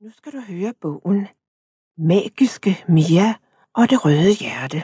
Nu 0.00 0.10
skal 0.10 0.32
du 0.32 0.40
høre 0.40 0.74
bogen 0.80 1.28
Magiske 1.96 2.84
Mia 2.88 3.34
og 3.74 3.90
det 3.90 4.04
røde 4.04 4.32
hjerte. 4.40 4.78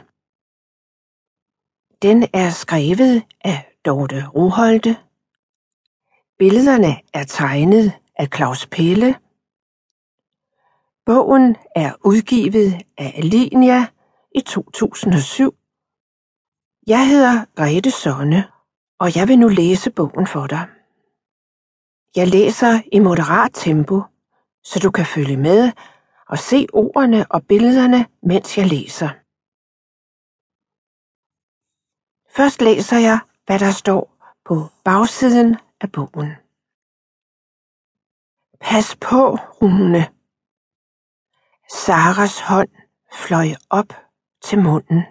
Den 2.02 2.29
er 2.33 2.50
skrevet 2.50 3.22
af 3.45 3.77
Dorte 3.85 4.29
Roholte. 4.29 4.96
Billederne 6.38 6.92
er 7.12 7.24
tegnet 7.24 7.92
af 8.16 8.29
Claus 8.37 8.66
Pelle. 8.66 9.14
Bogen 11.07 11.57
er 11.77 11.95
udgivet 12.05 12.73
af 12.99 13.12
Alinia 13.17 13.87
i 14.35 14.41
2007. 14.41 15.55
Jeg 16.87 17.09
hedder 17.09 17.45
Grete 17.55 17.91
Sonne, 17.91 18.49
og 18.99 19.17
jeg 19.17 19.29
vil 19.29 19.39
nu 19.39 19.49
læse 19.49 19.91
bogen 19.91 20.27
for 20.27 20.46
dig. 20.46 20.69
Jeg 22.17 22.29
læser 22.29 22.83
i 22.93 22.99
moderat 22.99 23.51
tempo 23.55 24.03
så 24.65 24.79
du 24.79 24.91
kan 24.91 25.07
følge 25.07 25.37
med 25.37 25.73
og 26.29 26.39
se 26.39 26.67
ordene 26.73 27.27
og 27.31 27.46
billederne, 27.46 28.07
mens 28.22 28.59
jeg 28.59 28.67
læser. 28.67 29.11
Først 32.36 32.61
læser 32.61 32.98
jeg, 32.98 33.19
hvad 33.47 33.58
der 33.58 33.70
står 33.70 34.17
på 34.45 34.55
bagsiden 34.84 35.56
af 35.81 35.92
bogen. 35.92 36.31
Pas 38.61 38.97
på, 38.97 39.22
Rune. 39.34 40.03
Saras 41.70 42.41
hånd 42.41 42.69
fløj 43.12 43.47
op 43.70 43.92
til 44.42 44.58
munden. 44.62 45.03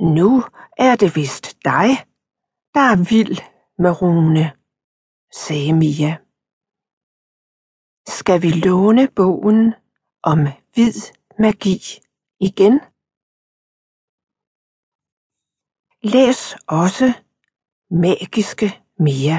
Nu 0.00 0.44
er 0.78 0.96
det 0.96 1.16
vist 1.16 1.64
dig, 1.64 1.88
der 2.74 2.80
er 2.80 3.08
vild 3.08 3.38
med 3.78 4.02
Rune, 4.02 4.52
sagde 5.32 5.72
Mia. 5.72 6.23
Skal 8.06 8.42
vi 8.42 8.50
låne 8.50 9.08
bogen 9.16 9.74
om 10.22 10.38
hvid 10.74 10.96
magi 11.38 11.78
igen? 12.40 12.80
Læs 16.02 16.54
også 16.66 17.06
Magiske 17.90 18.68
Mia. 18.98 19.38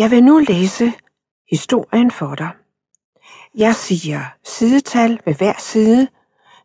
Jeg 0.00 0.10
vil 0.10 0.22
nu 0.24 0.38
læse 0.38 0.86
historien 1.50 2.10
for 2.10 2.34
dig. 2.34 2.52
Jeg 3.54 3.74
siger 3.74 4.20
sidetal 4.44 5.12
ved 5.24 5.34
hver 5.34 5.58
side, 5.58 6.08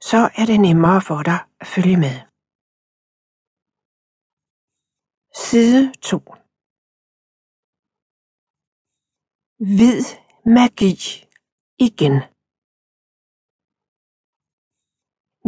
så 0.02 0.18
er 0.40 0.46
det 0.46 0.60
nemmere 0.60 1.02
for 1.02 1.22
dig 1.24 1.40
at 1.60 1.68
følge 1.68 1.98
med. 1.98 2.16
Side 5.46 5.94
2 6.02 6.45
Hvid 9.58 10.04
magi 10.46 10.94
igen. 11.80 12.16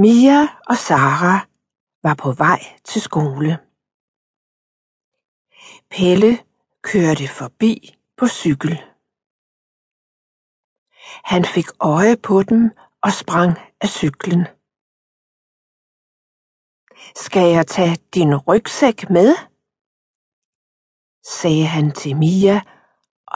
Mia 0.02 0.39
og 0.69 0.77
Sara 0.88 1.36
var 2.03 2.16
på 2.23 2.31
vej 2.31 2.59
til 2.86 3.02
skole. 3.02 3.52
Pelle 5.94 6.31
kørte 6.89 7.27
forbi 7.39 7.73
på 8.17 8.25
cykel. 8.27 8.73
Han 11.31 11.44
fik 11.55 11.69
øje 11.80 12.17
på 12.27 12.36
dem 12.49 12.61
og 13.05 13.11
sprang 13.21 13.52
af 13.83 13.89
cyklen. 13.99 14.42
Skal 17.23 17.47
jeg 17.55 17.67
tage 17.67 17.95
din 18.16 18.31
rygsæk 18.47 19.09
med? 19.09 19.30
sagde 21.38 21.66
han 21.75 21.92
til 21.92 22.17
Mia 22.17 22.77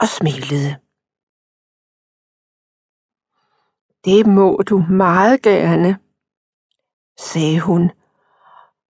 og 0.02 0.08
smilede. 0.08 0.70
Det 4.04 4.26
må 4.26 4.62
du 4.70 4.76
meget 4.78 5.42
gerne, 5.42 5.90
sagde 7.18 7.60
hun 7.60 7.90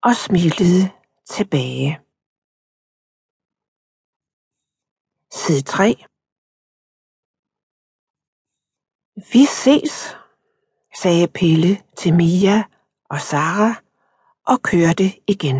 og 0.01 0.15
smilede 0.15 0.83
tilbage. 1.25 1.99
Side 5.31 5.61
3 5.61 6.05
Vi 9.33 9.45
ses, 9.45 9.95
sagde 11.01 11.27
Pelle 11.27 11.73
til 11.97 12.13
Mia 12.13 12.63
og 13.09 13.19
Sara 13.21 13.71
og 14.45 14.61
kørte 14.61 15.07
igen. 15.27 15.59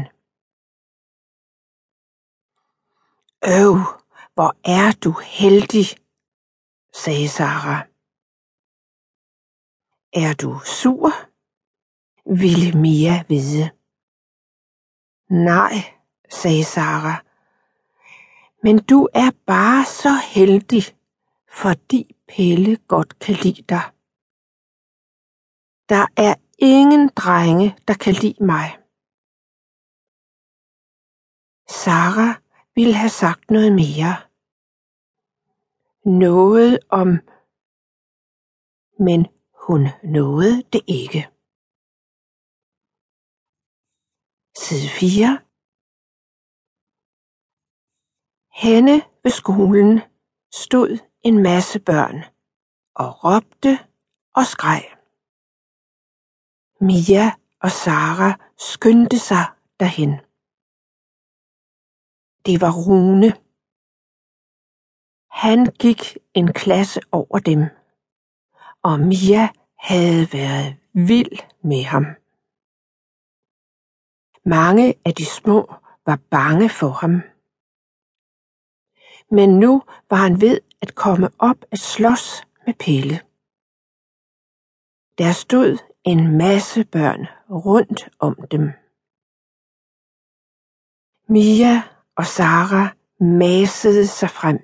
Øv, 3.57 4.00
hvor 4.33 4.55
er 4.63 4.91
du 5.03 5.11
heldig, 5.11 5.85
sagde 6.93 7.29
Sara. 7.29 7.77
Er 10.13 10.33
du 10.33 10.59
sur? 10.65 11.11
ville 12.25 12.79
Mia 12.79 13.23
vide. 13.29 13.71
Nej, 15.29 15.75
sagde 16.29 16.63
Sara. 16.63 17.23
Men 18.63 18.83
du 18.83 19.09
er 19.13 19.31
bare 19.45 19.85
så 19.85 20.13
heldig, 20.33 20.83
fordi 21.49 22.15
Pelle 22.27 22.77
godt 22.77 23.19
kan 23.19 23.35
lide 23.35 23.61
dig. 23.61 23.85
Der 25.89 26.05
er 26.17 26.35
ingen 26.57 27.09
drenge, 27.09 27.77
der 27.87 27.93
kan 27.93 28.13
lide 28.13 28.43
mig. 28.43 28.77
Sara 31.69 32.40
ville 32.75 32.93
have 32.93 33.09
sagt 33.09 33.51
noget 33.51 33.71
mere. 33.73 34.15
Noget 36.05 36.79
om, 36.89 37.09
men 38.99 39.27
hun 39.67 39.81
nåede 40.03 40.63
det 40.73 40.81
ikke. 40.87 41.21
Side 44.57 44.89
4 44.99 45.39
Henne 48.61 48.95
ved 49.23 49.31
skolen 49.31 50.01
stod 50.53 50.99
en 51.21 51.43
masse 51.43 51.79
børn 51.79 52.23
og 52.95 53.23
råbte 53.23 53.73
og 54.35 54.45
skreg. 54.45 54.83
Mia 56.81 57.25
og 57.59 57.71
Sara 57.71 58.31
skyndte 58.57 59.19
sig 59.19 59.45
derhen. 59.79 60.30
Det 62.45 62.61
var 62.61 62.73
Rune. 62.87 63.29
Han 65.43 65.59
gik 65.83 66.01
en 66.33 66.53
klasse 66.53 66.99
over 67.11 67.39
dem, 67.39 67.61
og 68.83 68.99
Mia 68.99 69.45
havde 69.89 70.33
været 70.33 70.69
vild 70.93 71.37
med 71.63 71.83
ham. 71.83 72.05
Mange 74.45 74.85
af 75.05 75.13
de 75.19 75.25
små 75.25 75.59
var 76.05 76.19
bange 76.29 76.69
for 76.69 76.91
ham. 77.01 77.13
Men 79.37 79.49
nu 79.59 79.83
var 80.09 80.17
han 80.17 80.41
ved 80.41 80.61
at 80.81 80.95
komme 80.95 81.29
op 81.39 81.59
at 81.71 81.79
slås 81.79 82.25
med 82.65 82.73
Pelle. 82.73 83.17
Der 85.17 85.31
stod 85.31 85.71
en 86.03 86.37
masse 86.37 86.85
børn 86.85 87.21
rundt 87.65 88.09
om 88.19 88.35
dem. 88.51 88.65
Mia 91.27 91.90
og 92.21 92.27
Sara 92.27 92.83
masede 93.19 94.07
sig 94.07 94.29
frem. 94.29 94.59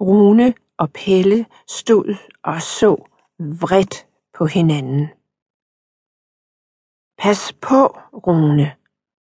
Rune 0.00 0.54
og 0.76 0.88
Pelle 0.92 1.46
stod 1.68 2.08
og 2.42 2.62
så 2.62 2.90
vredt 3.60 4.08
på 4.36 4.46
hinanden. 4.46 5.08
Pas 7.18 7.52
på, 7.52 7.80
Rune, 8.26 8.76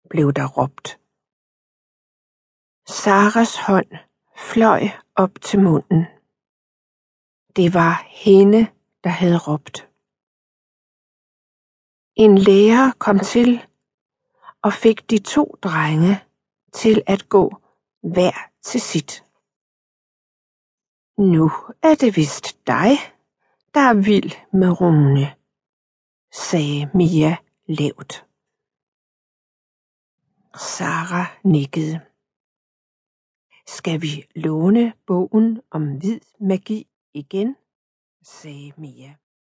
blev 0.10 0.34
der 0.34 0.48
råbt. 0.58 0.88
Saras 3.00 3.54
hånd 3.68 3.92
fløj 4.52 4.82
op 5.16 5.34
til 5.42 5.60
munden. 5.60 6.02
Det 7.56 7.74
var 7.74 7.94
hende, 8.08 8.62
der 9.04 9.10
havde 9.10 9.40
råbt. 9.48 9.78
En 12.16 12.38
lærer 12.38 12.92
kom 13.00 13.20
til 13.20 13.69
og 14.64 14.74
fik 14.74 15.10
de 15.10 15.20
to 15.20 15.56
drenge 15.64 16.14
til 16.74 17.04
at 17.08 17.30
gå 17.30 17.46
hver 18.02 18.38
til 18.62 18.82
sit. 18.82 19.24
Nu 21.18 21.46
er 21.84 21.96
det 22.02 22.16
vist 22.16 22.68
dig, 22.68 22.92
der 23.74 23.80
er 23.80 23.94
vild 23.94 24.32
med 24.54 24.82
Rune, 24.82 25.36
sagde 26.32 26.90
Mia 26.98 27.38
lavt. 27.68 28.26
Sara 30.56 31.24
nikkede. 31.44 32.02
Skal 33.68 34.02
vi 34.02 34.28
låne 34.36 34.94
bogen 35.08 35.62
om 35.72 35.98
hvid 35.98 36.20
magi 36.40 36.88
igen? 37.14 37.56
sagde 38.24 38.74
Mia. 38.78 39.16